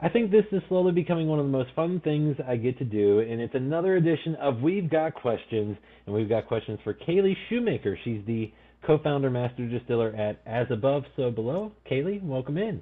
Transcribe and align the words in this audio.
I 0.00 0.08
think 0.08 0.30
this 0.30 0.44
is 0.52 0.62
slowly 0.68 0.92
becoming 0.92 1.26
one 1.26 1.40
of 1.40 1.46
the 1.46 1.50
most 1.50 1.70
fun 1.74 2.00
things 2.04 2.36
I 2.46 2.54
get 2.54 2.78
to 2.78 2.84
do, 2.84 3.18
and 3.18 3.40
it's 3.40 3.56
another 3.56 3.96
edition 3.96 4.36
of 4.36 4.60
We've 4.60 4.88
Got 4.88 5.14
Questions, 5.14 5.76
and 6.06 6.14
we've 6.14 6.28
got 6.28 6.46
questions 6.46 6.78
for 6.84 6.94
Caley 6.94 7.36
Shoemaker. 7.48 7.98
She's 8.04 8.24
the 8.24 8.52
co-founder, 8.86 9.28
master 9.28 9.66
distiller 9.66 10.14
at 10.14 10.40
As 10.46 10.68
Above, 10.70 11.02
So 11.16 11.32
Below. 11.32 11.72
Caley, 11.84 12.20
welcome 12.22 12.58
in. 12.58 12.80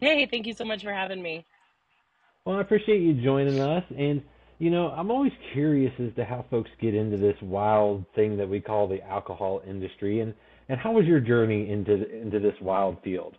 Hey, 0.00 0.28
thank 0.30 0.46
you 0.46 0.52
so 0.52 0.66
much 0.66 0.82
for 0.82 0.92
having 0.92 1.22
me. 1.22 1.46
Well, 2.44 2.56
I 2.56 2.60
appreciate 2.60 3.00
you 3.00 3.22
joining 3.22 3.60
us, 3.60 3.84
and 3.96 4.22
you 4.58 4.70
know, 4.70 4.88
I'm 4.88 5.10
always 5.10 5.32
curious 5.54 5.92
as 5.98 6.14
to 6.16 6.24
how 6.26 6.44
folks 6.50 6.68
get 6.82 6.94
into 6.94 7.16
this 7.16 7.36
wild 7.40 8.04
thing 8.14 8.36
that 8.36 8.48
we 8.48 8.60
call 8.60 8.86
the 8.86 9.02
alcohol 9.02 9.62
industry, 9.66 10.20
and 10.20 10.34
and 10.68 10.78
how 10.78 10.92
was 10.92 11.06
your 11.06 11.20
journey 11.20 11.70
into 11.70 11.94
into 12.14 12.40
this 12.40 12.54
wild 12.60 12.98
field? 13.02 13.36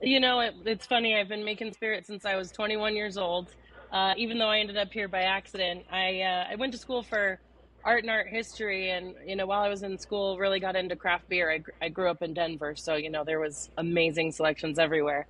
You 0.00 0.20
know, 0.20 0.40
it, 0.40 0.54
it's 0.64 0.86
funny. 0.86 1.16
I've 1.16 1.28
been 1.28 1.44
making 1.44 1.72
spirits 1.72 2.06
since 2.06 2.24
I 2.24 2.36
was 2.36 2.52
21 2.52 2.94
years 2.94 3.16
old. 3.16 3.48
Uh, 3.90 4.12
even 4.16 4.38
though 4.38 4.48
I 4.48 4.58
ended 4.58 4.76
up 4.76 4.92
here 4.92 5.08
by 5.08 5.22
accident, 5.22 5.84
I 5.90 6.20
uh, 6.22 6.44
I 6.50 6.56
went 6.56 6.72
to 6.72 6.78
school 6.78 7.02
for 7.02 7.40
art 7.84 8.02
and 8.02 8.10
art 8.10 8.26
history, 8.28 8.90
and 8.90 9.14
you 9.24 9.36
know, 9.36 9.46
while 9.46 9.62
I 9.62 9.68
was 9.68 9.82
in 9.82 9.98
school, 9.98 10.38
really 10.38 10.60
got 10.60 10.76
into 10.76 10.96
craft 10.96 11.28
beer. 11.28 11.50
I, 11.50 11.86
I 11.86 11.88
grew 11.88 12.10
up 12.10 12.20
in 12.20 12.34
Denver, 12.34 12.74
so 12.76 12.96
you 12.96 13.10
know, 13.10 13.24
there 13.24 13.40
was 13.40 13.70
amazing 13.78 14.32
selections 14.32 14.78
everywhere. 14.78 15.26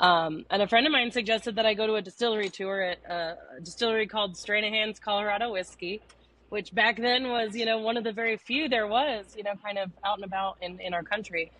Um, 0.00 0.44
and 0.50 0.62
a 0.62 0.66
friend 0.68 0.86
of 0.86 0.92
mine 0.92 1.10
suggested 1.10 1.56
that 1.56 1.66
I 1.66 1.74
go 1.74 1.86
to 1.86 1.94
a 1.94 2.02
distillery 2.02 2.50
tour 2.50 2.80
at 2.80 2.98
uh, 3.08 3.34
a 3.58 3.60
distillery 3.60 4.06
called 4.06 4.34
Stranahan's 4.34 4.98
Colorado 4.98 5.52
Whiskey, 5.52 6.02
which 6.48 6.72
back 6.72 6.96
then 6.96 7.28
was, 7.28 7.54
you 7.54 7.66
know, 7.66 7.78
one 7.78 7.96
of 7.96 8.04
the 8.04 8.12
very 8.12 8.36
few 8.36 8.68
there 8.68 8.86
was, 8.86 9.34
you 9.36 9.42
know, 9.42 9.54
kind 9.64 9.76
of 9.78 9.90
out 10.04 10.18
and 10.18 10.24
about 10.24 10.56
in, 10.60 10.80
in 10.80 10.94
our 10.94 11.02
country. 11.02 11.52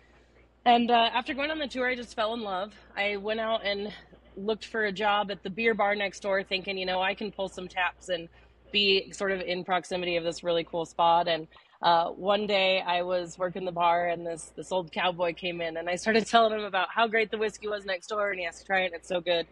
And 0.65 0.91
uh, 0.91 1.09
after 1.13 1.33
going 1.33 1.51
on 1.51 1.59
the 1.59 1.67
tour, 1.67 1.87
I 1.87 1.95
just 1.95 2.15
fell 2.15 2.33
in 2.33 2.41
love. 2.41 2.73
I 2.95 3.17
went 3.17 3.39
out 3.39 3.65
and 3.65 3.93
looked 4.35 4.65
for 4.65 4.85
a 4.85 4.91
job 4.91 5.31
at 5.31 5.43
the 5.43 5.49
beer 5.49 5.73
bar 5.73 5.95
next 5.95 6.21
door, 6.21 6.43
thinking, 6.43 6.77
you 6.77 6.85
know, 6.85 7.01
I 7.01 7.13
can 7.13 7.31
pull 7.31 7.49
some 7.49 7.67
taps 7.67 8.09
and 8.09 8.29
be 8.71 9.11
sort 9.11 9.31
of 9.31 9.41
in 9.41 9.63
proximity 9.63 10.15
of 10.17 10.23
this 10.23 10.43
really 10.43 10.63
cool 10.63 10.85
spot. 10.85 11.27
And 11.27 11.47
uh, 11.81 12.09
one 12.09 12.45
day 12.45 12.81
I 12.81 13.03
was 13.03 13.37
working 13.37 13.65
the 13.65 13.71
bar 13.71 14.07
and 14.07 14.25
this 14.27 14.51
this 14.55 14.71
old 14.71 14.91
cowboy 14.91 15.33
came 15.33 15.61
in 15.61 15.77
and 15.77 15.89
I 15.89 15.95
started 15.95 16.25
telling 16.27 16.53
him 16.53 16.65
about 16.65 16.89
how 16.93 17.07
great 17.07 17.31
the 17.31 17.37
whiskey 17.37 17.67
was 17.67 17.85
next 17.85 18.07
door 18.07 18.29
and 18.29 18.39
he 18.39 18.45
has 18.45 18.59
to 18.59 18.65
try 18.65 18.81
it. 18.81 18.91
It's 18.93 19.07
so 19.07 19.21
good. 19.21 19.47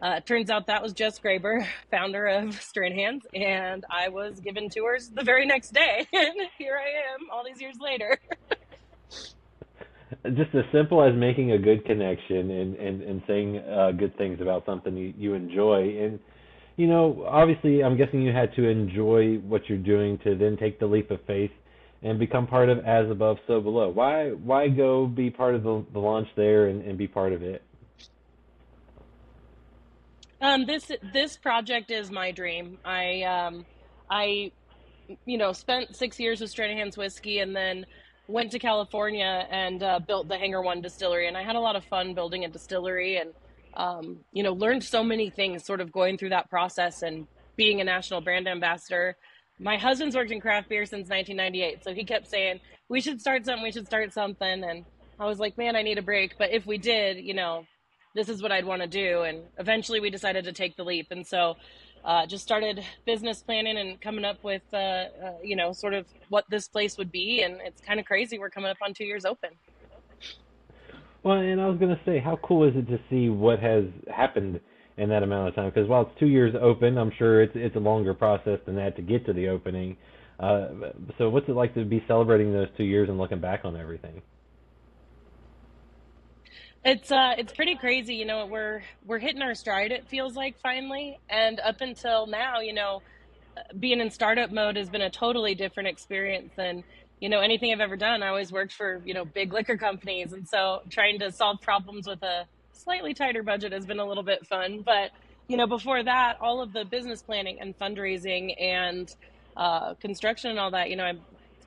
Uh, 0.00 0.16
it 0.16 0.26
turns 0.26 0.50
out 0.50 0.66
that 0.66 0.82
was 0.82 0.92
Jess 0.92 1.18
Graber, 1.20 1.64
founder 1.90 2.26
of 2.26 2.46
Stranahan's, 2.58 3.24
and 3.34 3.84
I 3.88 4.08
was 4.08 4.40
given 4.40 4.68
tours 4.68 5.10
the 5.10 5.22
very 5.22 5.46
next 5.46 5.72
day, 5.72 6.08
and 6.12 6.34
here 6.58 6.76
I 6.76 7.14
am, 7.14 7.28
all 7.30 7.44
these 7.44 7.60
years 7.60 7.76
later. 7.80 8.18
Just 10.34 10.54
as 10.54 10.64
simple 10.72 11.02
as 11.02 11.14
making 11.14 11.52
a 11.52 11.58
good 11.58 11.84
connection 11.84 12.50
and 12.50 12.76
and 12.76 13.02
and 13.02 13.22
saying 13.26 13.58
uh, 13.58 13.92
good 13.92 14.16
things 14.18 14.40
about 14.40 14.64
something 14.66 14.96
you, 14.96 15.14
you 15.16 15.34
enjoy, 15.34 15.96
and 16.02 16.18
you 16.76 16.86
know, 16.86 17.24
obviously, 17.28 17.82
I'm 17.84 17.96
guessing 17.96 18.22
you 18.22 18.32
had 18.32 18.54
to 18.56 18.66
enjoy 18.66 19.36
what 19.36 19.68
you're 19.68 19.78
doing 19.78 20.18
to 20.24 20.34
then 20.34 20.56
take 20.56 20.80
the 20.80 20.86
leap 20.86 21.10
of 21.10 21.20
faith 21.26 21.50
and 22.02 22.18
become 22.18 22.46
part 22.46 22.68
of 22.68 22.78
As 22.84 23.10
Above, 23.10 23.38
So 23.46 23.60
Below. 23.60 23.90
Why 23.90 24.30
why 24.30 24.68
go 24.68 25.06
be 25.06 25.30
part 25.30 25.54
of 25.54 25.62
the, 25.62 25.84
the 25.92 25.98
launch 25.98 26.28
there 26.36 26.68
and, 26.68 26.82
and 26.82 26.98
be 26.98 27.06
part 27.06 27.32
of 27.32 27.42
it? 27.42 27.62
Um, 30.40 30.66
this 30.66 30.90
this 31.12 31.36
project 31.36 31.90
is 31.90 32.10
my 32.10 32.32
dream. 32.32 32.78
I 32.84 33.22
um, 33.22 33.66
I 34.10 34.50
you 35.24 35.38
know 35.38 35.52
spent 35.52 35.94
six 35.94 36.18
years 36.18 36.40
with 36.40 36.52
Stranahan's 36.52 36.96
whiskey 36.96 37.38
and 37.38 37.54
then 37.54 37.86
went 38.28 38.50
to 38.52 38.58
California 38.58 39.46
and 39.50 39.82
uh, 39.82 39.98
built 39.98 40.28
the 40.28 40.38
Hangar 40.38 40.62
One 40.62 40.80
distillery. 40.80 41.28
And 41.28 41.36
I 41.36 41.42
had 41.42 41.56
a 41.56 41.60
lot 41.60 41.76
of 41.76 41.84
fun 41.84 42.14
building 42.14 42.44
a 42.44 42.48
distillery 42.48 43.16
and 43.16 43.32
um, 43.74 44.18
you 44.32 44.42
know 44.42 44.52
learned 44.52 44.84
so 44.84 45.02
many 45.02 45.30
things 45.30 45.64
sort 45.64 45.80
of 45.80 45.92
going 45.92 46.18
through 46.18 46.30
that 46.30 46.50
process 46.50 47.02
and 47.02 47.26
being 47.56 47.80
a 47.80 47.84
national 47.84 48.20
brand 48.20 48.48
ambassador 48.48 49.16
my 49.58 49.76
husband's 49.76 50.16
worked 50.16 50.30
in 50.30 50.40
craft 50.40 50.68
beer 50.68 50.84
since 50.84 51.08
1998 51.08 51.84
so 51.84 51.94
he 51.94 52.04
kept 52.04 52.26
saying 52.28 52.60
we 52.88 53.00
should 53.00 53.20
start 53.20 53.44
something 53.44 53.62
we 53.62 53.72
should 53.72 53.86
start 53.86 54.12
something 54.12 54.64
and 54.64 54.84
i 55.18 55.26
was 55.26 55.38
like 55.38 55.56
man 55.56 55.76
i 55.76 55.82
need 55.82 55.98
a 55.98 56.02
break 56.02 56.36
but 56.38 56.50
if 56.52 56.66
we 56.66 56.78
did 56.78 57.18
you 57.18 57.34
know 57.34 57.64
this 58.14 58.28
is 58.28 58.42
what 58.42 58.52
i'd 58.52 58.64
want 58.64 58.82
to 58.82 58.88
do 58.88 59.22
and 59.22 59.42
eventually 59.58 60.00
we 60.00 60.10
decided 60.10 60.44
to 60.44 60.52
take 60.52 60.76
the 60.76 60.84
leap 60.84 61.06
and 61.10 61.26
so 61.26 61.54
uh, 62.04 62.26
just 62.26 62.42
started 62.42 62.84
business 63.06 63.42
planning 63.42 63.76
and 63.76 64.00
coming 64.00 64.24
up 64.24 64.42
with 64.42 64.62
uh, 64.72 64.76
uh, 64.76 65.08
you 65.42 65.56
know 65.56 65.72
sort 65.72 65.94
of 65.94 66.06
what 66.28 66.44
this 66.50 66.68
place 66.68 66.98
would 66.98 67.12
be 67.12 67.42
and 67.42 67.60
it's 67.64 67.80
kind 67.80 68.00
of 68.00 68.06
crazy 68.06 68.38
we're 68.38 68.50
coming 68.50 68.70
up 68.70 68.78
on 68.84 68.92
two 68.94 69.04
years 69.04 69.24
open 69.24 69.50
well 71.22 71.38
and 71.38 71.60
i 71.60 71.66
was 71.66 71.78
going 71.78 71.94
to 71.94 72.00
say 72.04 72.18
how 72.18 72.38
cool 72.42 72.68
is 72.68 72.74
it 72.76 72.86
to 72.88 72.98
see 73.10 73.28
what 73.28 73.58
has 73.58 73.84
happened 74.14 74.60
in 74.96 75.08
that 75.08 75.22
amount 75.22 75.48
of 75.48 75.54
time. 75.54 75.70
Because 75.70 75.88
while 75.88 76.02
it's 76.02 76.18
two 76.18 76.26
years 76.26 76.54
open, 76.60 76.98
I'm 76.98 77.12
sure 77.18 77.42
it's 77.42 77.52
it's 77.54 77.76
a 77.76 77.80
longer 77.80 78.14
process 78.14 78.58
than 78.66 78.76
that 78.76 78.96
to 78.96 79.02
get 79.02 79.24
to 79.26 79.32
the 79.32 79.48
opening. 79.48 79.96
Uh, 80.38 80.68
so 81.18 81.28
what's 81.28 81.48
it 81.48 81.52
like 81.52 81.74
to 81.74 81.84
be 81.84 82.02
celebrating 82.08 82.52
those 82.52 82.68
two 82.76 82.84
years 82.84 83.08
and 83.08 83.18
looking 83.18 83.40
back 83.40 83.60
on 83.64 83.76
everything? 83.76 84.22
It's 86.84 87.12
uh 87.12 87.34
it's 87.38 87.52
pretty 87.52 87.76
crazy, 87.76 88.16
you 88.16 88.24
know, 88.24 88.46
we're 88.46 88.82
we're 89.04 89.20
hitting 89.20 89.42
our 89.42 89.54
stride 89.54 89.92
it 89.92 90.08
feels 90.08 90.34
like 90.34 90.56
finally 90.62 91.20
and 91.30 91.60
up 91.60 91.76
until 91.80 92.26
now, 92.26 92.60
you 92.60 92.72
know, 92.74 93.02
being 93.78 94.00
in 94.00 94.10
startup 94.10 94.50
mode 94.50 94.76
has 94.76 94.90
been 94.90 95.02
a 95.02 95.10
totally 95.10 95.54
different 95.54 95.88
experience 95.88 96.52
than 96.56 96.84
you 97.20 97.28
know 97.28 97.40
anything 97.40 97.72
I've 97.72 97.80
ever 97.80 97.96
done. 97.96 98.22
I 98.22 98.28
always 98.28 98.52
worked 98.52 98.72
for, 98.74 99.00
you 99.04 99.14
know, 99.14 99.24
big 99.24 99.52
liquor 99.52 99.76
companies 99.78 100.32
and 100.32 100.48
so 100.48 100.80
trying 100.90 101.20
to 101.20 101.32
solve 101.32 101.58
problems 101.62 102.06
with 102.08 102.22
a 102.24 102.46
slightly 102.72 103.14
tighter 103.14 103.42
budget 103.44 103.72
has 103.72 103.86
been 103.86 104.00
a 104.00 104.06
little 104.06 104.24
bit 104.24 104.46
fun. 104.46 104.82
But 104.84 105.10
you 105.48 105.56
know, 105.58 105.66
before 105.68 106.02
that, 106.04 106.36
all 106.40 106.62
of 106.62 106.72
the 106.72 106.84
business 106.84 107.22
planning 107.22 107.58
and 107.60 107.78
fundraising 107.78 108.54
and 108.60 109.08
uh, 109.56 109.94
construction 110.00 110.50
and 110.50 110.58
all 110.58 110.72
that, 110.72 110.90
you 110.90 110.96
know, 110.96 111.04
I've 111.04 111.20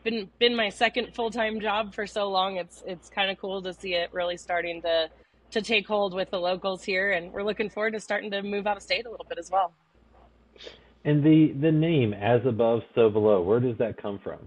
been 0.06 0.30
been 0.40 0.56
my 0.56 0.70
second 0.70 1.14
full 1.14 1.30
time 1.30 1.60
job 1.60 1.94
for 1.94 2.08
so 2.08 2.30
long. 2.30 2.56
It's 2.56 2.82
it's 2.88 3.10
kind 3.10 3.30
of 3.30 3.38
cool 3.38 3.62
to 3.64 3.74
see 3.74 3.96
it 3.96 4.14
really 4.14 4.38
starting 4.38 4.82
to 4.84 5.10
to 5.52 5.62
take 5.62 5.86
hold 5.86 6.14
with 6.14 6.30
the 6.32 6.40
locals 6.40 6.86
here, 6.86 7.12
and 7.12 7.34
we're 7.34 7.44
looking 7.44 7.70
forward 7.70 7.92
to 7.94 8.00
starting 8.00 8.32
to 8.32 8.42
move 8.42 8.66
out 8.68 8.78
of 8.78 8.84
state 8.84 9.06
a 9.06 9.10
little 9.10 9.26
bit 9.28 9.38
as 9.38 9.52
well. 9.52 9.74
And 11.04 11.24
the 11.24 11.52
the 11.60 11.72
name, 11.72 12.14
as 12.14 12.46
above, 12.46 12.84
so 12.94 13.10
below, 13.10 13.42
where 13.42 13.60
does 13.60 13.78
that 13.80 13.98
come 14.02 14.20
from? 14.20 14.40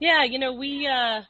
Yeah, 0.00 0.24
you 0.24 0.38
know, 0.38 0.52
we 0.52 0.86
uh, 0.86 1.22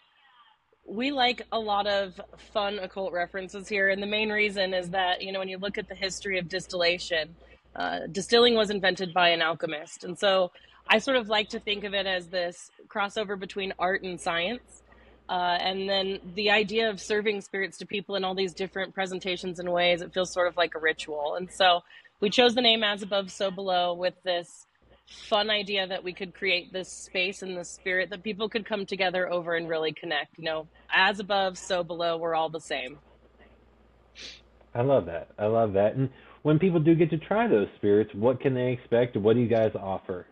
we 0.87 1.11
like 1.11 1.43
a 1.53 1.59
lot 1.59 1.87
of 1.87 2.21
fun 2.53 2.79
occult 2.79 3.13
references 3.13 3.69
here 3.69 3.91
and 3.91 4.03
the 4.03 4.07
main 4.07 4.31
reason 4.31 4.75
is 4.75 4.91
that 4.91 5.23
you 5.23 5.31
know 5.31 5.39
when 5.39 5.49
you 5.49 5.57
look 5.57 5.79
at 5.79 5.89
the 5.89 5.95
history 5.95 6.37
of 6.37 6.49
distillation 6.49 7.33
uh, 7.77 8.01
distilling 8.11 8.57
was 8.57 8.71
invented 8.71 9.15
by 9.15 9.29
an 9.29 9.41
alchemist 9.41 10.03
and 10.03 10.19
so 10.19 10.51
i 10.89 10.99
sort 10.99 11.17
of 11.17 11.29
like 11.29 11.49
to 11.49 11.61
think 11.61 11.85
of 11.85 11.95
it 11.95 12.07
as 12.07 12.29
this 12.29 12.71
crossover 12.89 13.39
between 13.39 13.73
art 13.79 14.03
and 14.03 14.21
science 14.21 14.83
uh, 15.29 15.57
and 15.61 15.89
then 15.89 16.19
the 16.35 16.51
idea 16.51 16.91
of 16.91 17.01
serving 17.01 17.41
spirits 17.41 17.79
to 17.79 17.87
people 17.87 18.17
in 18.17 18.25
all 18.25 18.35
these 18.35 18.53
different 18.53 18.93
presentations 18.93 19.59
and 19.61 19.71
ways 19.71 20.03
it 20.03 20.13
feels 20.13 20.33
sort 20.33 20.49
of 20.49 20.57
like 20.57 20.75
a 20.75 20.79
ritual 20.79 21.37
and 21.37 21.51
so 21.51 21.81
we 22.21 22.29
chose 22.29 22.55
the 22.55 22.63
name 22.63 22.83
as 22.83 23.03
above 23.03 23.31
so 23.31 23.51
below 23.51 23.95
with 23.95 24.15
this 24.25 24.67
fun 25.11 25.51
idea 25.51 25.87
that 25.87 26.03
we 26.03 26.13
could 26.13 26.35
create 26.35 26.73
this 26.73 26.89
space 26.89 27.43
and 27.43 27.57
the 27.57 27.65
spirit 27.65 28.11
that 28.11 28.23
people 28.23 28.49
could 28.49 28.65
come 28.65 28.87
together 28.87 29.31
over 29.31 29.57
and 29.57 29.69
really 29.69 29.93
connect. 29.93 30.39
You 30.39 30.45
know, 30.45 30.69
as 30.93 31.21
above, 31.21 31.59
so 31.59 31.83
below, 31.83 32.17
we're 32.17 32.35
all 32.35 32.49
the 32.49 32.61
same. 32.61 32.99
I 34.75 34.83
love 34.83 35.07
that. 35.07 35.29
I 35.39 35.47
love 35.47 35.73
that. 35.73 35.97
And 35.97 36.11
when 36.43 36.59
people 36.59 36.79
do 36.79 36.95
get 36.95 37.11
to 37.11 37.19
try 37.19 37.49
those 37.49 37.67
spirits, 37.77 38.15
what 38.15 38.41
can 38.41 38.55
they 38.55 38.73
expect? 38.73 39.17
What 39.17 39.35
do 39.35 39.41
you 39.41 39.49
guys 39.49 39.73
offer? 39.75 40.27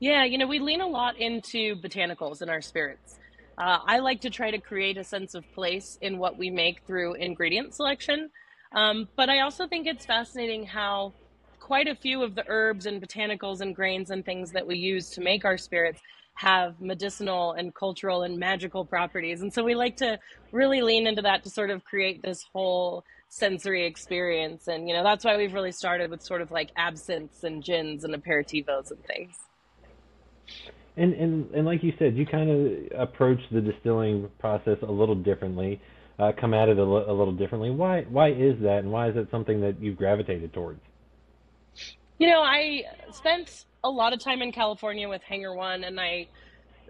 Yeah, 0.00 0.24
you 0.24 0.38
know, 0.38 0.46
we 0.46 0.60
lean 0.60 0.80
a 0.80 0.86
lot 0.86 1.18
into 1.18 1.74
botanicals 1.76 2.40
in 2.40 2.48
our 2.48 2.60
spirits. 2.60 3.18
Uh, 3.58 3.78
I 3.84 3.98
like 3.98 4.20
to 4.20 4.30
try 4.30 4.52
to 4.52 4.58
create 4.58 4.96
a 4.96 5.02
sense 5.02 5.34
of 5.34 5.44
place 5.54 5.98
in 6.00 6.18
what 6.18 6.38
we 6.38 6.50
make 6.50 6.82
through 6.86 7.14
ingredient 7.14 7.74
selection. 7.74 8.30
Um, 8.72 9.08
but 9.16 9.28
I 9.28 9.40
also 9.40 9.66
think 9.66 9.88
it's 9.88 10.06
fascinating 10.06 10.66
how 10.66 11.14
quite 11.58 11.88
a 11.88 11.96
few 11.96 12.22
of 12.22 12.36
the 12.36 12.44
herbs 12.46 12.86
and 12.86 13.02
botanicals 13.02 13.60
and 13.60 13.74
grains 13.74 14.10
and 14.10 14.24
things 14.24 14.52
that 14.52 14.66
we 14.66 14.76
use 14.76 15.10
to 15.10 15.20
make 15.20 15.44
our 15.44 15.58
spirits 15.58 16.00
have 16.34 16.80
medicinal 16.80 17.52
and 17.52 17.74
cultural 17.74 18.22
and 18.22 18.38
magical 18.38 18.84
properties. 18.84 19.42
And 19.42 19.52
so 19.52 19.64
we 19.64 19.74
like 19.74 19.96
to 19.96 20.20
really 20.52 20.80
lean 20.80 21.08
into 21.08 21.22
that 21.22 21.42
to 21.42 21.50
sort 21.50 21.70
of 21.70 21.84
create 21.84 22.22
this 22.22 22.44
whole 22.52 23.04
sensory 23.28 23.84
experience. 23.84 24.68
And, 24.68 24.88
you 24.88 24.94
know, 24.94 25.02
that's 25.02 25.24
why 25.24 25.36
we've 25.36 25.52
really 25.52 25.72
started 25.72 26.08
with 26.08 26.22
sort 26.22 26.40
of 26.40 26.52
like 26.52 26.70
absinthes 26.76 27.42
and 27.42 27.64
gins 27.64 28.04
and 28.04 28.14
aperitivos 28.14 28.92
and 28.92 29.04
things. 29.04 29.36
And, 30.98 31.14
and, 31.14 31.54
and 31.54 31.64
like 31.64 31.84
you 31.84 31.92
said, 31.98 32.16
you 32.16 32.26
kind 32.26 32.50
of 32.50 33.00
approach 33.00 33.38
the 33.52 33.60
distilling 33.60 34.28
process 34.40 34.78
a 34.82 34.90
little 34.90 35.14
differently, 35.14 35.80
uh, 36.18 36.32
come 36.38 36.52
at 36.54 36.68
it 36.68 36.76
a, 36.78 36.84
little 36.84 37.32
differently. 37.32 37.70
Why, 37.70 38.02
why 38.02 38.30
is 38.30 38.60
that? 38.62 38.78
And 38.78 38.90
why 38.90 39.08
is 39.08 39.16
it 39.16 39.28
something 39.30 39.60
that 39.60 39.80
you've 39.80 39.96
gravitated 39.96 40.52
towards? 40.52 40.80
You 42.18 42.28
know, 42.28 42.40
I 42.40 42.82
spent 43.12 43.64
a 43.84 43.88
lot 43.88 44.12
of 44.12 44.18
time 44.18 44.42
in 44.42 44.50
California 44.50 45.08
with 45.08 45.22
Hangar 45.22 45.54
One, 45.54 45.84
and 45.84 46.00
I 46.00 46.26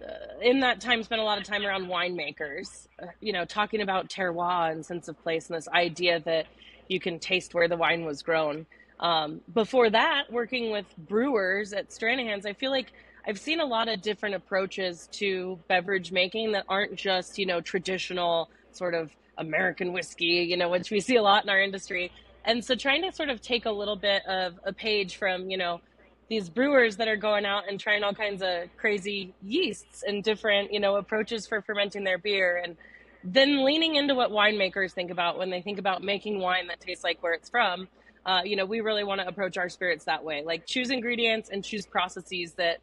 uh, 0.03 0.41
in 0.41 0.61
that 0.61 0.81
time 0.81 1.03
spent 1.03 1.21
a 1.21 1.25
lot 1.25 1.39
of 1.39 1.45
time 1.45 1.67
around 1.67 1.87
winemakers, 1.87 2.87
uh, 3.03 3.07
you 3.21 3.33
know, 3.33 3.45
talking 3.45 3.83
about 3.83 4.09
terroir 4.09 4.73
and 4.73 4.87
sense 4.87 5.09
of 5.09 5.21
place 5.23 5.49
and 5.49 5.57
this 5.57 5.69
idea 5.69 6.21
that 6.21 6.47
you 6.89 6.99
can 6.99 7.19
taste 7.19 7.53
where 7.53 7.69
the 7.69 7.77
wine 7.77 8.05
was 8.07 8.23
grown. 8.23 8.65
Um, 9.01 9.43
before 9.53 9.91
that, 9.91 10.25
working 10.31 10.73
with 10.73 10.87
brewers 10.97 11.73
at 11.73 11.91
Stranahan's, 11.91 12.47
I 12.47 12.55
feel 12.55 12.71
like 12.71 12.93
I've 13.29 13.39
seen 13.39 13.61
a 13.61 13.67
lot 13.67 13.89
of 13.89 14.01
different 14.01 14.37
approaches 14.37 15.07
to 15.13 15.59
beverage 15.69 16.13
making 16.13 16.53
that 16.53 16.65
aren't 16.67 16.97
just, 16.97 17.39
you 17.39 17.45
know, 17.45 17.61
traditional 17.61 18.49
sort 18.73 18.95
of 18.95 19.11
American 19.37 19.93
whiskey, 19.93 20.47
you 20.49 20.57
know, 20.57 20.71
which 20.71 20.91
we 20.91 21.01
see 21.01 21.17
a 21.17 21.23
lot 21.23 21.45
in 21.45 21.51
our 21.51 21.61
industry. 21.61 22.11
And 22.47 22.65
so 22.65 22.75
trying 22.75 23.03
to 23.03 23.13
sort 23.13 23.29
of 23.29 23.43
take 23.43 23.67
a 23.67 23.71
little 23.71 23.97
bit 23.97 24.25
of 24.25 24.59
a 24.65 24.73
page 24.73 25.17
from, 25.17 25.51
you 25.51 25.59
know, 25.59 25.83
these 26.31 26.49
brewers 26.49 26.97
that 26.97 27.07
are 27.07 27.17
going 27.17 27.45
out 27.45 27.65
and 27.69 27.79
trying 27.79 28.03
all 28.03 28.15
kinds 28.15 28.41
of 28.41 28.75
crazy 28.79 29.35
yeasts 29.43 30.03
and 30.07 30.25
different, 30.25 30.73
you 30.73 30.81
know, 30.81 30.97
approaches 30.97 31.47
for 31.47 31.61
fermenting 31.61 32.05
their 32.05 32.19
beer 32.19 32.63
and 32.65 32.79
then 33.23 33.63
leaning 33.63 33.97
into 33.97 34.15
what 34.15 34.31
winemakers 34.31 34.93
think 34.93 35.11
about 35.11 35.37
when 35.37 35.51
they 35.51 35.61
think 35.61 35.79
about 35.79 36.03
making 36.03 36.41
wine 36.41 36.69
that 36.69 36.81
tastes 36.81 37.05
like 37.05 37.23
where 37.23 37.35
it's 37.35 37.51
from. 37.51 37.89
Uh, 38.25 38.41
you 38.43 38.57
know, 38.57 38.65
we 38.65 38.81
really 38.81 39.05
want 39.05 39.21
to 39.21 39.29
approach 39.29 39.59
our 39.59 39.69
spirits 39.69 40.07
that 40.07 40.25
way. 40.25 40.43
Like 40.43 40.65
choose 40.65 40.89
ingredients 40.89 41.51
and 41.51 41.63
choose 41.63 41.85
processes 41.85 42.55
that 42.55 42.79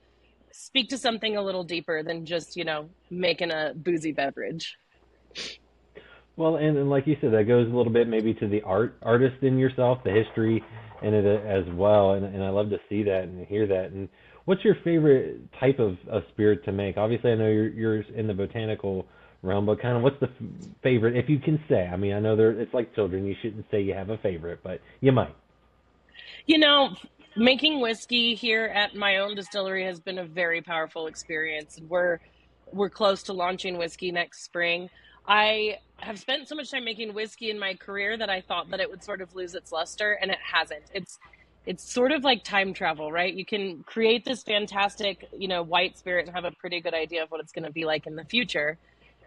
speak 0.57 0.89
to 0.89 0.97
something 0.97 1.35
a 1.37 1.41
little 1.41 1.63
deeper 1.63 2.03
than 2.03 2.25
just, 2.25 2.55
you 2.55 2.63
know, 2.63 2.89
making 3.09 3.51
a 3.51 3.73
boozy 3.75 4.11
beverage. 4.11 4.77
Well, 6.37 6.57
and, 6.57 6.77
and 6.77 6.89
like 6.89 7.07
you 7.07 7.15
said, 7.21 7.31
that 7.33 7.43
goes 7.47 7.71
a 7.71 7.75
little 7.75 7.91
bit 7.91 8.07
maybe 8.07 8.33
to 8.35 8.47
the 8.47 8.61
art 8.63 8.97
artist 9.01 9.41
in 9.41 9.57
yourself, 9.57 9.99
the 10.03 10.11
history 10.11 10.63
in 11.01 11.13
it 11.13 11.25
as 11.25 11.63
well, 11.75 12.11
and 12.13 12.25
and 12.25 12.43
I 12.43 12.49
love 12.49 12.69
to 12.69 12.77
see 12.89 13.03
that 13.03 13.23
and 13.23 13.45
hear 13.47 13.67
that. 13.67 13.91
And 13.91 14.09
what's 14.45 14.63
your 14.63 14.75
favorite 14.83 15.39
type 15.59 15.79
of, 15.79 15.97
of 16.09 16.23
spirit 16.33 16.65
to 16.65 16.71
make? 16.71 16.97
Obviously, 16.97 17.31
I 17.31 17.35
know 17.35 17.47
you're 17.47 17.69
you're 17.69 18.01
in 18.01 18.27
the 18.27 18.33
botanical 18.33 19.05
realm, 19.43 19.65
but 19.65 19.81
kind 19.81 19.95
of 19.95 20.03
what's 20.03 20.19
the 20.19 20.27
f- 20.27 20.69
favorite, 20.83 21.15
if 21.15 21.29
you 21.29 21.39
can 21.39 21.61
say? 21.69 21.87
I 21.87 21.95
mean, 21.95 22.13
I 22.13 22.19
know 22.19 22.35
there 22.35 22.51
it's 22.51 22.73
like 22.73 22.93
children; 22.95 23.25
you 23.25 23.35
shouldn't 23.41 23.65
say 23.71 23.81
you 23.81 23.93
have 23.93 24.09
a 24.09 24.17
favorite, 24.17 24.59
but 24.61 24.81
you 24.99 25.11
might. 25.13 25.35
You 26.47 26.57
know, 26.57 26.95
making 27.35 27.81
whiskey 27.81 28.35
here 28.35 28.65
at 28.65 28.95
my 28.95 29.17
own 29.17 29.35
distillery 29.35 29.85
has 29.85 29.99
been 29.99 30.19
a 30.19 30.25
very 30.25 30.61
powerful 30.61 31.07
experience. 31.07 31.79
We're 31.87 32.19
we're 32.71 32.89
close 32.89 33.23
to 33.23 33.33
launching 33.33 33.77
whiskey 33.77 34.11
next 34.11 34.43
spring. 34.43 34.89
I 35.27 35.77
have 35.97 36.19
spent 36.19 36.47
so 36.47 36.55
much 36.55 36.71
time 36.71 36.83
making 36.83 37.13
whiskey 37.13 37.49
in 37.49 37.59
my 37.59 37.73
career 37.75 38.17
that 38.17 38.29
I 38.29 38.41
thought 38.41 38.69
that 38.71 38.79
it 38.79 38.89
would 38.89 39.03
sort 39.03 39.21
of 39.21 39.33
lose 39.35 39.55
its 39.55 39.71
luster, 39.71 40.13
and 40.21 40.31
it 40.31 40.39
hasn't. 40.41 40.83
It's 40.93 41.19
it's 41.65 41.91
sort 41.91 42.11
of 42.11 42.23
like 42.23 42.43
time 42.43 42.73
travel, 42.73 43.11
right? 43.11 43.33
You 43.33 43.45
can 43.45 43.83
create 43.83 44.23
this 44.23 44.43
fantastic, 44.43 45.27
you 45.35 45.47
know, 45.47 45.63
white 45.63 45.97
spirit 45.97 46.27
and 46.27 46.35
have 46.35 46.45
a 46.45 46.51
pretty 46.51 46.79
good 46.79 46.93
idea 46.93 47.23
of 47.23 47.31
what 47.31 47.41
it's 47.41 47.51
going 47.51 47.65
to 47.65 47.71
be 47.71 47.85
like 47.85 48.05
in 48.05 48.15
the 48.15 48.25
future, 48.25 48.77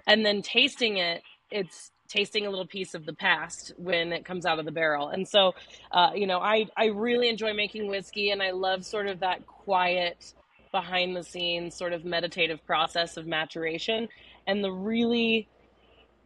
and 0.07 0.25
then 0.25 0.43
tasting 0.43 0.99
it, 0.99 1.23
it's 1.51 1.91
tasting 2.09 2.47
a 2.47 2.51
little 2.51 2.67
piece 2.67 2.95
of 2.95 3.07
the 3.07 3.13
past 3.13 3.73
when 3.77 4.13
it 4.13 4.25
comes 4.25 4.47
out 4.47 4.59
of 4.59 4.65
the 4.65 4.73
barrel. 4.73 5.09
And 5.09 5.27
so, 5.29 5.55
uh, 5.93 6.11
you 6.15 6.27
know, 6.27 6.39
I 6.39 6.67
I 6.77 6.87
really 6.87 7.29
enjoy 7.29 7.53
making 7.55 7.89
whiskey, 7.89 8.31
and 8.31 8.43
I 8.43 8.51
love 8.51 8.85
sort 8.85 9.07
of 9.07 9.21
that 9.21 9.47
quiet 9.47 10.35
behind 10.73 11.17
the 11.17 11.23
scenes 11.23 11.75
sort 11.75 11.93
of 11.93 12.05
meditative 12.05 12.65
process 12.67 13.17
of 13.17 13.27
maturation 13.27 14.09
and 14.47 14.63
the 14.63 14.71
really 14.71 15.49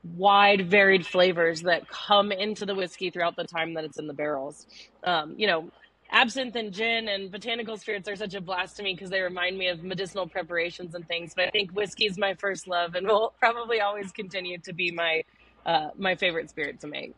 wide, 0.05 0.69
varied 0.69 1.07
flavors 1.07 1.63
that 1.63 1.89
come 1.89 2.33
into 2.33 2.67
the 2.67 2.75
whiskey 2.75 3.11
throughout 3.11 3.37
the 3.37 3.45
time 3.45 3.75
that 3.75 3.85
it's 3.85 3.99
in 3.99 4.07
the 4.07 4.13
barrels. 4.13 4.67
Um, 5.05 5.35
you 5.37 5.47
know, 5.47 5.71
absinthe 6.11 6.57
and 6.57 6.73
gin 6.73 7.09
and 7.09 7.31
botanical 7.31 7.77
spirits 7.77 8.09
are 8.09 8.17
such 8.17 8.35
a 8.35 8.41
blast 8.41 8.77
to 8.77 8.83
me 8.83 8.95
because 8.95 9.11
they 9.11 9.21
remind 9.21 9.57
me 9.57 9.69
of 9.69 9.83
medicinal 9.83 10.27
preparations 10.27 10.95
and 10.95 11.07
things. 11.07 11.33
But 11.35 11.47
I 11.47 11.51
think 11.51 11.71
whiskey 11.73 12.07
is 12.07 12.19
my 12.19 12.35
first 12.35 12.67
love 12.67 12.95
and 12.95 13.07
will 13.07 13.33
probably 13.39 13.81
always 13.81 14.13
continue 14.13 14.59
to 14.59 14.73
be 14.73 14.91
my 14.91 15.23
uh, 15.67 15.89
my 15.97 16.15
favorite 16.15 16.51
spirit 16.51 16.81
to 16.81 16.87
make. 16.87 17.15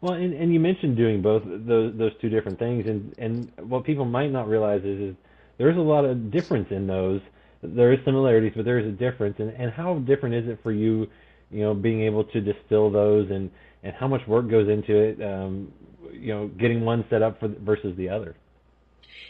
Well, 0.00 0.14
and, 0.14 0.34
and 0.34 0.52
you 0.52 0.58
mentioned 0.58 0.96
doing 0.96 1.22
both 1.22 1.42
those 1.44 1.96
those 1.96 2.12
two 2.20 2.28
different 2.28 2.58
things, 2.58 2.86
and 2.86 3.14
and 3.18 3.52
what 3.68 3.84
people 3.84 4.04
might 4.04 4.32
not 4.32 4.48
realize 4.48 4.82
is, 4.84 5.00
is 5.00 5.16
there's 5.58 5.76
a 5.76 5.80
lot 5.80 6.04
of 6.04 6.30
difference 6.30 6.68
in 6.70 6.86
those. 6.86 7.20
There 7.62 7.92
is 7.92 8.00
similarities, 8.04 8.52
but 8.56 8.64
there 8.64 8.80
is 8.80 8.86
a 8.86 8.92
difference. 8.92 9.36
And 9.38 9.50
and 9.50 9.70
how 9.70 9.98
different 10.00 10.34
is 10.34 10.48
it 10.48 10.58
for 10.62 10.72
you 10.72 11.08
you 11.52 11.60
know, 11.60 11.74
being 11.74 12.02
able 12.02 12.24
to 12.24 12.40
distill 12.40 12.90
those 12.90 13.30
and 13.30 13.50
and 13.84 13.94
how 13.94 14.08
much 14.08 14.26
work 14.26 14.48
goes 14.48 14.68
into 14.68 14.96
it, 14.96 15.22
um, 15.22 15.70
you 16.12 16.32
know, 16.32 16.48
getting 16.48 16.84
one 16.84 17.04
set 17.10 17.20
up 17.20 17.38
for 17.38 17.48
versus 17.48 17.96
the 17.96 18.08
other. 18.08 18.34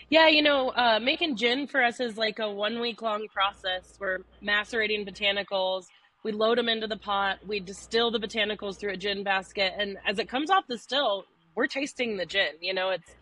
Yeah, 0.08 0.28
you 0.28 0.42
know, 0.42 0.68
uh, 0.70 1.00
making 1.02 1.36
gin 1.36 1.66
for 1.66 1.82
us 1.82 1.98
is 1.98 2.16
like 2.16 2.38
a 2.38 2.50
one 2.50 2.80
week 2.80 3.02
long 3.02 3.26
process. 3.28 3.96
We're 3.98 4.18
macerating 4.40 5.04
botanicals. 5.04 5.86
We 6.22 6.32
load 6.32 6.58
them 6.58 6.68
into 6.68 6.86
the 6.86 6.96
pot. 6.96 7.38
We 7.46 7.60
distill 7.60 8.10
the 8.10 8.18
botanicals 8.18 8.78
through 8.78 8.92
a 8.92 8.96
gin 8.96 9.24
basket, 9.24 9.72
and 9.76 9.98
as 10.06 10.18
it 10.18 10.28
comes 10.28 10.50
off 10.50 10.66
the 10.68 10.78
still, 10.78 11.24
we're 11.54 11.66
tasting 11.66 12.16
the 12.16 12.26
gin. 12.26 12.52
You 12.60 12.74
know, 12.74 12.90
it's 12.90 13.14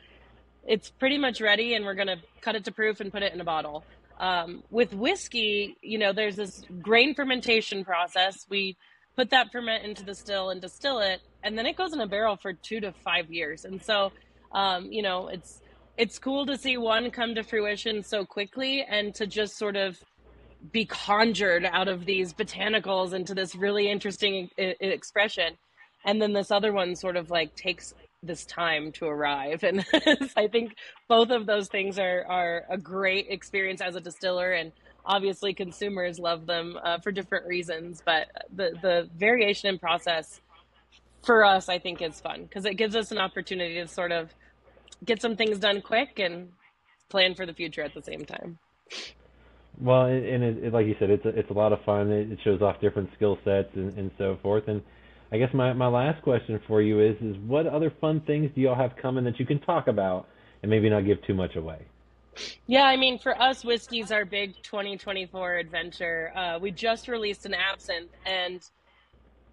it's 0.67 0.91
pretty 0.91 1.19
much 1.19 1.41
ready, 1.41 1.75
and 1.75 1.85
we're 1.85 1.95
gonna 1.95 2.17
cut 2.41 2.57
it 2.57 2.65
to 2.65 2.73
proof 2.73 3.01
and 3.01 3.11
put 3.11 3.23
it 3.23 3.33
in 3.33 3.41
a 3.41 3.45
bottle. 3.45 3.85
Um, 4.19 4.63
with 4.71 4.93
whiskey, 4.93 5.79
you 5.81 5.99
know, 5.99 6.13
there's 6.13 6.37
this 6.37 6.63
grain 6.83 7.15
fermentation 7.15 7.85
process. 7.85 8.47
We 8.51 8.77
put 9.17 9.31
that 9.31 9.51
ferment 9.51 9.85
into 9.85 10.05
the 10.05 10.15
still 10.15 10.51
and 10.51 10.61
distill 10.61 11.01
it, 11.01 11.23
and 11.43 11.57
then 11.57 11.65
it 11.67 11.77
goes 11.77 11.95
in 11.95 12.01
a 12.01 12.07
barrel 12.07 12.37
for 12.37 12.53
two 12.53 12.81
to 12.81 12.93
five 12.93 13.31
years. 13.31 13.65
And 13.65 13.83
so, 13.83 14.13
um, 14.53 14.93
you 14.93 15.03
know, 15.03 15.29
it's 15.29 15.63
it's 15.97 16.19
cool 16.19 16.45
to 16.47 16.57
see 16.57 16.77
one 16.77 17.11
come 17.11 17.35
to 17.35 17.43
fruition 17.43 18.03
so 18.03 18.27
quickly, 18.27 18.85
and 18.87 19.15
to 19.15 19.27
just 19.27 19.57
sort 19.57 19.77
of 19.77 19.99
be 20.73 20.85
conjured 20.85 21.65
out 21.65 21.89
of 21.89 22.05
these 22.05 22.33
botanicals 22.33 23.13
into 23.13 23.35
this 23.35 23.55
really 23.55 23.91
interesting 23.91 24.51
I- 24.59 24.77
expression, 24.81 25.57
and 26.05 26.21
then 26.21 26.33
this 26.33 26.51
other 26.51 26.73
one 26.73 26.95
sort 26.97 27.17
of 27.17 27.31
like 27.31 27.55
takes 27.55 27.95
this 28.23 28.45
time 28.47 28.93
to 28.93 29.07
arrive. 29.07 29.65
And 29.65 29.85
i 30.37 30.47
think 30.47 30.75
both 31.09 31.31
of 31.31 31.47
those 31.47 31.69
things 31.69 31.99
are 31.99 32.25
are 32.29 32.65
a 32.69 32.77
great 32.77 33.27
experience 33.31 33.81
as 33.81 33.97
a 33.97 34.01
distiller. 34.01 34.53
And 34.53 34.73
obviously 35.05 35.55
consumers 35.55 36.19
love 36.19 36.45
them 36.47 36.79
uh, 36.85 36.99
for 36.99 37.11
different 37.13 37.47
reasons. 37.47 38.03
But 38.05 38.29
the 38.55 38.73
the 38.83 39.09
variation 39.17 39.71
in 39.71 39.79
process 39.79 40.41
for 41.23 41.45
us 41.45 41.69
i 41.69 41.79
think 41.79 42.01
is 42.03 42.21
fun 42.21 42.45
because 42.45 42.65
it 42.65 42.75
gives 42.75 42.97
us 42.97 43.11
an 43.11 43.19
opportunity 43.19 43.75
to 43.75 43.87
sort 43.87 44.13
of 44.13 44.31
get 45.05 45.21
some 45.21 45.37
things 45.37 45.59
done 45.59 45.81
quick 45.81 46.19
and 46.19 46.49
plan 47.09 47.35
for 47.35 47.47
the 47.47 47.55
future 47.55 47.83
at 47.83 47.95
the 47.95 48.03
same 48.03 48.25
time 48.25 48.59
well 49.81 50.05
and 50.05 50.43
it, 50.43 50.65
it, 50.65 50.73
like 50.73 50.87
you 50.87 50.95
said 50.99 51.11
it's 51.11 51.25
a, 51.25 51.29
it's 51.31 51.51
a 51.51 51.55
lot 51.55 51.73
of 51.73 51.83
fun 51.85 52.11
it, 52.11 52.39
shows 52.45 52.63
off 52.63 52.81
different 52.81 53.09
skill 53.17 53.39
sets 53.45 53.69
and, 53.75 53.97
and 53.97 54.11
so 54.19 54.39
forth 54.43 54.65
and 54.69 54.83
I 55.33 55.39
guess 55.39 55.55
my, 55.55 55.73
my 55.73 55.87
last 55.87 56.23
question 56.23 56.61
for 56.67 56.83
you 56.83 57.01
is 57.01 57.17
is 57.21 57.37
what 57.47 57.67
other 57.67 57.93
fun 58.01 58.21
things 58.27 58.51
do 58.55 58.61
y'all 58.61 58.75
have 58.75 58.97
coming 59.01 59.25
that 59.25 59.39
you 59.39 59.47
can 59.47 59.61
talk 59.61 59.87
about 59.87 60.27
and 60.63 60.71
maybe 60.71 60.91
not 60.91 61.07
give 61.07 61.23
too 61.25 61.35
much 61.35 61.57
away? 61.57 61.87
Yeah, 62.67 62.85
I 62.85 62.97
mean, 62.97 63.19
for 63.19 63.41
us, 63.41 63.65
whiskey's 63.65 64.13
our 64.13 64.25
big 64.25 64.55
2024 64.63 65.57
adventure. 65.57 66.33
Uh, 66.35 66.59
we 66.59 66.71
just 66.71 67.09
released 67.09 67.45
an 67.45 67.55
absinthe, 67.55 68.11
and 68.25 68.63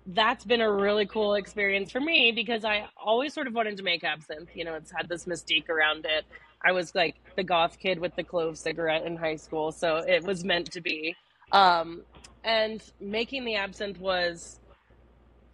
that's 0.08 0.46
been 0.46 0.62
a 0.62 0.72
really 0.72 1.06
cool 1.06 1.36
experience 1.36 1.92
for 1.92 2.00
me 2.00 2.32
because 2.32 2.64
I 2.64 2.88
always 2.96 3.34
sort 3.34 3.48
of 3.48 3.54
wanted 3.54 3.78
to 3.78 3.84
make 3.84 4.04
absinthe. 4.04 4.50
You 4.54 4.64
know, 4.64 4.76
it's 4.76 4.92
had 4.92 5.10
this 5.10 5.26
mystique 5.26 5.70
around 5.70 6.06
it. 6.06 6.26
I 6.68 6.74
was 6.74 6.94
like 6.94 7.16
the 7.38 7.44
goth 7.44 7.80
kid 7.80 7.98
with 7.98 8.14
the 8.18 8.24
clove 8.24 8.58
cigarette 8.58 9.06
in 9.06 9.16
high 9.16 9.38
school, 9.38 9.72
so 9.72 9.98
it 9.98 10.22
was 10.24 10.44
meant 10.44 10.70
to 10.74 10.82
be. 10.82 11.16
Um, 11.54 12.02
and 12.44 12.84
making 13.00 13.46
the 13.46 13.56
absinthe 13.56 13.98
was 14.02 14.60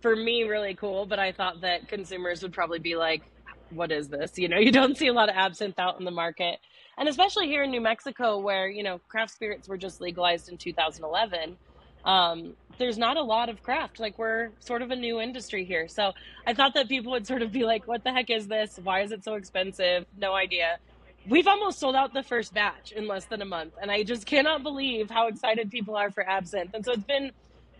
for 0.01 0.15
me 0.15 0.43
really 0.43 0.73
cool, 0.73 1.05
but 1.05 1.19
I 1.19 1.31
thought 1.31 1.61
that 1.61 1.87
consumers 1.87 2.41
would 2.41 2.51
probably 2.51 2.79
be 2.79 2.95
like, 2.95 3.21
what 3.69 3.91
is 3.91 4.07
this? 4.09 4.39
You 4.39 4.47
know, 4.47 4.57
you 4.67 4.71
don't 4.71 4.97
see 4.97 5.07
a 5.07 5.13
lot 5.13 5.29
of 5.29 5.35
absinthe 5.35 5.77
out 5.77 5.99
in 5.99 6.05
the 6.05 6.11
market. 6.11 6.57
And 6.97 7.07
especially 7.07 7.45
here 7.45 7.61
in 7.61 7.69
New 7.69 7.81
Mexico, 7.81 8.39
where, 8.39 8.67
you 8.67 8.81
know, 8.81 8.99
craft 9.07 9.33
spirits 9.33 9.67
were 9.67 9.77
just 9.77 10.01
legalized 10.01 10.49
in 10.49 10.57
2011, 10.57 11.57
um, 12.05 12.55
there's 12.79 12.97
not 12.97 13.17
a 13.17 13.21
lot 13.21 13.49
of 13.49 13.61
craft. 13.61 13.99
Like, 13.99 14.17
we're 14.17 14.49
sort 14.59 14.81
of 14.81 14.89
a 14.89 14.95
new 14.95 15.21
industry 15.21 15.63
here. 15.63 15.87
So 15.87 16.11
I 16.47 16.55
thought 16.55 16.73
that 16.73 16.89
people 16.89 17.11
would 17.11 17.27
sort 17.27 17.43
of 17.43 17.51
be 17.51 17.65
like, 17.65 17.87
what 17.87 18.03
the 18.03 18.11
heck 18.11 18.31
is 18.31 18.47
this? 18.47 18.79
Why 18.83 19.01
is 19.01 19.11
it 19.11 19.23
so 19.23 19.35
expensive? 19.35 20.05
No 20.17 20.33
idea. 20.33 20.79
We've 21.27 21.47
almost 21.47 21.79
sold 21.79 21.95
out 21.95 22.13
the 22.13 22.23
first 22.23 22.53
batch 22.53 22.91
in 22.91 23.07
less 23.07 23.25
than 23.25 23.41
a 23.41 23.45
month. 23.45 23.73
And 23.81 23.89
I 23.89 24.03
just 24.03 24.25
cannot 24.25 24.61
believe 24.61 25.09
how 25.09 25.27
excited 25.27 25.71
people 25.71 25.95
are 25.95 26.11
for 26.11 26.27
absinthe. 26.27 26.71
And 26.73 26.83
so 26.83 26.91
it's 26.91 27.03
been 27.03 27.31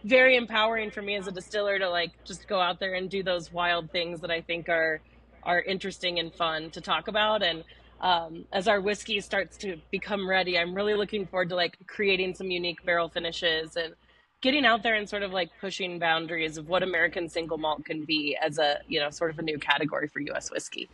very 0.06 0.36
empowering 0.36 0.92
for 0.92 1.02
me 1.02 1.16
as 1.16 1.28
a 1.28 1.32
distiller 1.32 1.78
to 1.80 1.90
like 1.90 2.12
just 2.24 2.48
go 2.48 2.60
out 2.60 2.80
there 2.80 2.94
and 2.94 3.10
do 3.10 3.24
those 3.24 3.52
wild 3.52 3.92
things 3.92 4.22
that 4.22 4.32
I 4.32 4.42
think 4.42 4.70
are 4.70 5.02
are 5.44 5.62
interesting 5.62 6.20
and 6.20 6.34
fun 6.34 6.70
to 6.72 6.80
talk 6.80 7.10
about. 7.10 7.44
And 7.44 7.66
um, 8.00 8.46
as 8.54 8.70
our 8.70 8.80
whiskey 8.80 9.20
starts 9.20 9.58
to 9.58 9.78
become 9.92 10.28
ready, 10.30 10.58
I'm 10.58 10.74
really 10.74 10.94
looking 10.94 11.26
forward 11.26 11.50
to 11.50 11.56
like 11.56 11.78
creating 11.86 12.36
some 12.36 12.50
unique 12.50 12.84
barrel 12.86 13.10
finishes 13.10 13.76
and 13.76 13.94
getting 14.42 14.66
out 14.66 14.84
there 14.84 14.96
and 14.96 15.08
sort 15.08 15.24
of 15.24 15.32
like 15.32 15.50
pushing 15.60 16.00
boundaries 16.00 16.58
of 16.58 16.70
what 16.70 16.82
American 16.82 17.28
single 17.28 17.58
malt 17.58 17.84
can 17.84 18.06
be 18.06 18.38
as 18.42 18.58
a 18.58 18.80
you 18.88 19.02
know 19.02 19.10
sort 19.10 19.32
of 19.32 19.40
a 19.40 19.42
new 19.42 19.58
category 19.58 20.08
for 20.08 20.22
U.S. 20.22 20.50
whiskey. 20.50 20.90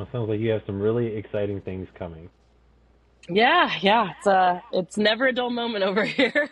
Well, 0.00 0.08
sounds 0.12 0.30
like 0.30 0.40
you 0.40 0.48
have 0.52 0.62
some 0.64 0.80
really 0.80 1.08
exciting 1.16 1.60
things 1.60 1.86
coming. 1.98 2.30
Yeah, 3.28 3.70
yeah. 3.82 4.12
It's 4.18 4.26
uh 4.26 4.60
it's 4.72 4.96
never 4.96 5.26
a 5.28 5.32
dull 5.34 5.50
moment 5.50 5.84
over 5.84 6.04
here. 6.06 6.50